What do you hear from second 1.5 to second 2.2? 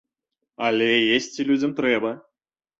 людзям трэба.